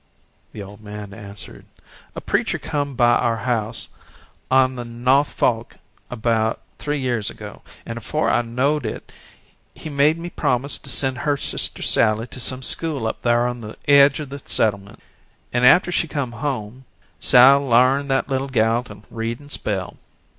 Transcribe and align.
The 0.51 0.63
old 0.63 0.81
man 0.81 1.13
answered: 1.13 1.67
"A 2.15 2.21
preacher 2.21 2.57
come 2.57 2.95
by 2.95 3.11
our 3.17 3.37
house 3.37 3.89
over 4.49 4.61
on 4.63 4.75
the 4.75 4.83
Nawth 4.83 5.31
Fork 5.31 5.75
'bout 6.09 6.59
three 6.79 6.97
year 6.97 7.19
ago, 7.19 7.61
and 7.85 7.99
afore 7.99 8.27
I 8.31 8.41
knowed 8.41 8.83
it 8.83 9.11
he 9.75 9.89
made 9.91 10.17
me 10.17 10.31
promise 10.31 10.79
to 10.79 10.89
send 10.89 11.19
her 11.19 11.37
sister 11.37 11.83
Sally 11.83 12.25
to 12.25 12.39
some 12.39 12.63
school 12.63 13.05
up 13.05 13.21
thar 13.21 13.47
on 13.47 13.61
the 13.61 13.77
edge 13.87 14.19
of 14.19 14.29
the 14.29 14.41
settlements. 14.43 15.03
And 15.53 15.67
after 15.67 15.91
she 15.91 16.07
come 16.07 16.31
home, 16.31 16.85
Sal 17.19 17.61
larned 17.61 18.09
that 18.09 18.27
little 18.27 18.49
gal 18.49 18.81
to 18.85 19.03
read 19.11 19.39
and 19.39 19.51
spell. 19.51 19.97